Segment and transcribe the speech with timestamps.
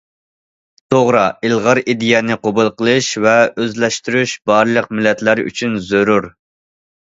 [0.93, 6.29] توغرا ئىلغار ئىدىيەنى قوبۇل قىلىش ۋە ئۆزلەشتۈرۈش بارلىق مىللەتلەر ئۈچۈن زۆرۈر.